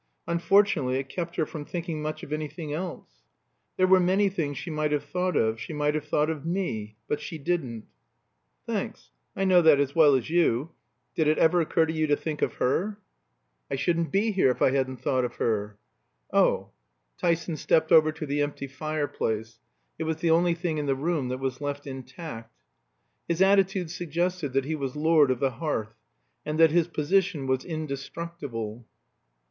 Unfortunately, 0.25 0.97
it 0.97 1.09
kept 1.09 1.35
her 1.35 1.45
from 1.45 1.63
thinking 1.63 2.01
much 2.01 2.23
of 2.23 2.33
anything 2.33 2.73
else. 2.73 3.21
There 3.77 3.85
were 3.85 3.99
many 3.99 4.29
things 4.29 4.57
she 4.57 4.71
might 4.71 4.91
have 4.91 5.03
thought 5.03 5.35
of 5.35 5.59
she 5.59 5.73
might 5.73 5.93
have 5.93 6.05
thought 6.05 6.27
of 6.31 6.43
me. 6.43 6.95
But 7.07 7.19
she 7.21 7.37
didn't." 7.37 7.85
"Thanks. 8.65 9.11
I 9.35 9.45
know 9.45 9.61
that 9.61 9.79
as 9.79 9.93
well 9.95 10.15
as 10.15 10.27
you. 10.27 10.71
Did 11.13 11.27
it 11.27 11.37
ever 11.37 11.61
occur 11.61 11.85
to 11.85 11.93
you 11.93 12.07
to 12.07 12.15
think 12.15 12.41
of 12.41 12.55
her?" 12.55 12.97
"I 13.69 13.75
shouldn't 13.75 14.11
be 14.11 14.31
here 14.31 14.49
if 14.49 14.59
I 14.59 14.71
hadn't 14.71 15.03
thought 15.03 15.23
of 15.23 15.35
her." 15.35 15.77
"Oh" 16.33 16.71
Tyson 17.21 17.55
stepped 17.55 17.91
over 17.91 18.11
to 18.11 18.25
the 18.25 18.41
empty 18.41 18.65
fireplace. 18.65 19.59
It 19.99 20.05
was 20.05 20.17
the 20.17 20.31
only 20.31 20.55
thing 20.55 20.79
in 20.79 20.87
the 20.87 20.95
room 20.95 21.27
that 21.27 21.37
was 21.37 21.61
left 21.61 21.85
intact. 21.85 22.57
His 23.27 23.39
attitude 23.39 23.91
suggested 23.91 24.53
that 24.53 24.65
he 24.65 24.73
was 24.73 24.95
lord 24.95 25.29
of 25.29 25.39
the 25.39 25.51
hearth, 25.51 25.93
and 26.43 26.59
that 26.59 26.71
his 26.71 26.87
position 26.87 27.45
was 27.45 27.63
indestructible. 27.63 28.87